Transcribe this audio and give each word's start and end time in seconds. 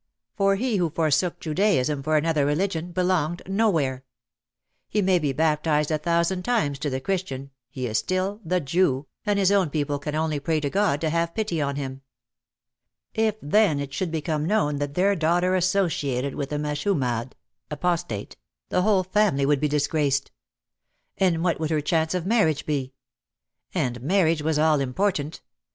For 0.35 0.55
he 0.55 0.77
who 0.77 0.89
forsook 0.89 1.39
Judaism 1.39 2.01
for 2.01 2.17
another 2.17 2.43
religion 2.43 2.91
belonged 2.91 3.43
nowhere. 3.45 4.03
He 4.89 4.99
may 4.99 5.19
be 5.19 5.31
bap 5.31 5.61
tised 5.63 5.91
a 5.91 5.99
thousand 5.99 6.41
times 6.41 6.79
to 6.79 6.89
the 6.89 6.99
Christian 6.99 7.51
he 7.69 7.85
is 7.85 7.99
still 7.99 8.41
"The 8.43 8.59
Jew" 8.59 9.05
and 9.27 9.37
his 9.37 9.51
own 9.51 9.69
people 9.69 9.99
can 9.99 10.15
only 10.15 10.39
pray 10.39 10.59
to 10.61 10.71
God 10.71 11.01
to 11.01 11.11
have 11.11 11.35
pity 11.35 11.61
on 11.61 11.75
him. 11.75 12.01
If, 13.13 13.35
then, 13.43 13.79
it 13.79 13.93
should 13.93 14.09
become 14.09 14.43
known 14.47 14.77
that 14.77 14.95
their 14.95 15.15
daughter 15.15 15.53
associated 15.53 16.33
with 16.33 16.51
a 16.51 16.57
"meshumad,, 16.57 17.33
(apostate), 17.69 18.37
the 18.69 18.81
whole 18.81 19.03
family 19.03 19.45
would 19.45 19.59
be 19.59 19.67
disgraced. 19.67 20.31
And 21.19 21.43
what 21.43 21.59
would 21.59 21.69
her 21.69 21.79
chance 21.79 22.15
of 22.15 22.25
marriage 22.25 22.65
be! 22.65 22.95
And 23.75 24.01
marriage 24.01 24.41
was 24.41 24.57
all 24.57 24.79
important. 24.79 25.41